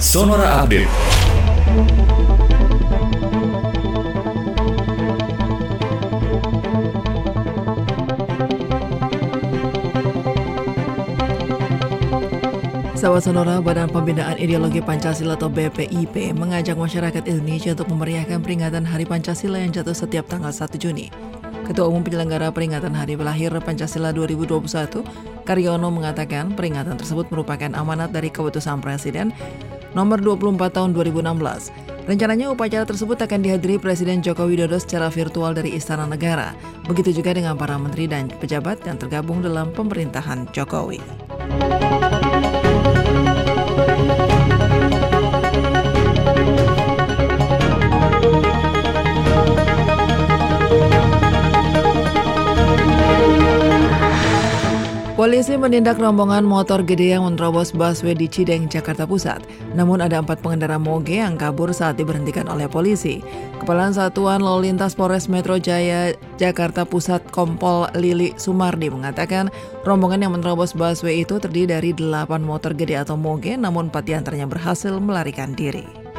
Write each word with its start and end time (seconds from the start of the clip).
Sonora 0.00 0.64
Update. 0.64 0.88
Sahabat 12.96 13.28
Sonora, 13.28 13.60
Badan 13.60 13.92
Pembinaan 13.92 14.40
Ideologi 14.40 14.80
Pancasila 14.80 15.36
atau 15.36 15.52
BPIP 15.52 16.32
mengajak 16.32 16.80
masyarakat 16.80 17.20
Indonesia 17.28 17.76
untuk 17.76 17.92
memeriahkan 17.92 18.40
peringatan 18.40 18.88
Hari 18.88 19.04
Pancasila 19.04 19.60
yang 19.60 19.68
jatuh 19.68 19.92
setiap 19.92 20.24
tanggal 20.32 20.48
1 20.48 20.80
Juni. 20.80 21.12
Ketua 21.68 21.84
Umum 21.92 22.00
Penyelenggara 22.00 22.48
Peringatan 22.48 22.96
Hari 22.96 23.20
Lahir 23.20 23.52
Pancasila 23.60 24.16
2021, 24.16 25.04
Karyono 25.44 25.92
mengatakan 25.92 26.56
peringatan 26.56 26.96
tersebut 26.96 27.28
merupakan 27.28 27.68
amanat 27.76 28.08
dari 28.16 28.32
keputusan 28.32 28.80
Presiden 28.80 29.36
nomor 29.92 30.22
24 30.22 30.70
tahun 30.70 30.90
2016. 30.94 31.90
Rencananya 32.10 32.50
upacara 32.50 32.82
tersebut 32.82 33.18
akan 33.22 33.40
dihadiri 33.44 33.78
Presiden 33.78 34.18
Joko 34.24 34.50
Widodo 34.50 34.80
secara 34.82 35.06
virtual 35.12 35.54
dari 35.54 35.76
Istana 35.78 36.10
Negara. 36.10 36.56
Begitu 36.90 37.22
juga 37.22 37.36
dengan 37.36 37.54
para 37.54 37.78
menteri 37.78 38.10
dan 38.10 38.26
pejabat 38.26 38.82
yang 38.88 38.98
tergabung 38.98 39.44
dalam 39.44 39.70
pemerintahan 39.70 40.50
Jokowi. 40.50 40.98
Polisi 55.20 55.52
menindak 55.52 56.00
rombongan 56.00 56.48
motor 56.48 56.80
gede 56.80 57.12
yang 57.12 57.28
menerobos 57.28 57.76
busway 57.76 58.16
di 58.16 58.24
Cideng, 58.24 58.72
Jakarta 58.72 59.04
Pusat. 59.04 59.44
Namun 59.76 60.00
ada 60.00 60.16
empat 60.16 60.40
pengendara 60.40 60.80
moge 60.80 61.20
yang 61.20 61.36
kabur 61.36 61.76
saat 61.76 62.00
diberhentikan 62.00 62.48
oleh 62.48 62.64
polisi. 62.72 63.20
Kepala 63.60 63.92
Satuan 63.92 64.40
Lalu 64.40 64.72
Lintas 64.72 64.96
Polres 64.96 65.28
Metro 65.28 65.60
Jaya, 65.60 66.16
Jakarta 66.40 66.88
Pusat 66.88 67.28
Kompol 67.36 67.92
Lili 68.00 68.32
Sumardi 68.40 68.88
mengatakan 68.88 69.52
rombongan 69.84 70.24
yang 70.24 70.32
menerobos 70.32 70.72
busway 70.72 71.20
itu 71.20 71.36
terdiri 71.36 71.68
dari 71.68 71.92
delapan 71.92 72.40
motor 72.40 72.72
gede 72.72 73.04
atau 73.04 73.20
moge, 73.20 73.60
namun 73.60 73.92
empat 73.92 74.08
di 74.08 74.16
antaranya 74.16 74.48
berhasil 74.48 74.96
melarikan 75.04 75.52
diri. 75.52 76.09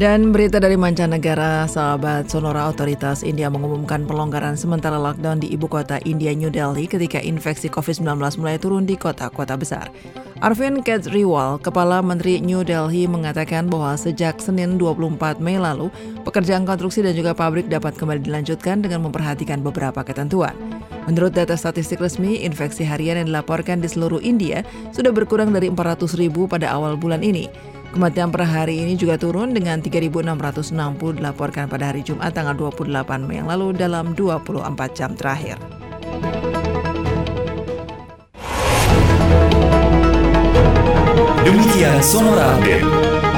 Dan 0.00 0.32
berita 0.32 0.56
dari 0.56 0.80
mancanegara, 0.80 1.68
sahabat 1.68 2.32
Sonora 2.32 2.72
Otoritas 2.72 3.20
India 3.20 3.52
mengumumkan 3.52 4.08
pelonggaran 4.08 4.56
sementara 4.56 4.96
lockdown 4.96 5.44
di 5.44 5.52
ibu 5.52 5.68
kota 5.68 6.00
India 6.08 6.32
New 6.32 6.48
Delhi 6.48 6.88
ketika 6.88 7.20
infeksi 7.20 7.68
COVID-19 7.68 8.16
mulai 8.40 8.56
turun 8.56 8.88
di 8.88 8.96
kota-kota 8.96 9.60
besar. 9.60 9.92
Arvind 10.40 10.88
Kejriwal, 10.88 11.60
Kepala 11.60 12.00
Menteri 12.00 12.40
New 12.40 12.64
Delhi 12.64 13.04
mengatakan 13.04 13.68
bahwa 13.68 13.92
sejak 13.92 14.40
Senin 14.40 14.80
24 14.80 15.36
Mei 15.36 15.60
lalu, 15.60 15.92
pekerjaan 16.24 16.64
konstruksi 16.64 17.04
dan 17.04 17.12
juga 17.12 17.36
pabrik 17.36 17.68
dapat 17.68 17.92
kembali 17.92 18.24
dilanjutkan 18.24 18.80
dengan 18.80 19.04
memperhatikan 19.04 19.60
beberapa 19.60 20.00
ketentuan. 20.00 20.56
Menurut 21.12 21.36
data 21.36 21.60
statistik 21.60 22.00
resmi, 22.00 22.40
infeksi 22.40 22.88
harian 22.88 23.20
yang 23.20 23.28
dilaporkan 23.28 23.84
di 23.84 23.88
seluruh 23.92 24.24
India 24.24 24.64
sudah 24.96 25.12
berkurang 25.12 25.52
dari 25.52 25.68
400 25.68 26.16
ribu 26.16 26.48
pada 26.48 26.72
awal 26.72 26.96
bulan 26.96 27.20
ini. 27.20 27.69
Kematian 27.90 28.30
per 28.30 28.46
hari 28.46 28.86
ini 28.86 28.94
juga 28.94 29.18
turun 29.18 29.50
dengan 29.50 29.82
3.660 29.82 31.18
dilaporkan 31.18 31.66
pada 31.66 31.90
hari 31.90 32.06
Jumat 32.06 32.30
tanggal 32.30 32.54
28 32.54 32.86
Mei 33.26 33.42
yang 33.42 33.50
lalu 33.50 33.74
dalam 33.74 34.14
24 34.14 34.94
jam 34.94 35.18
terakhir. 35.18 35.58
Demikian 41.42 41.98
Sonora 41.98 42.54
Update. 42.54 43.29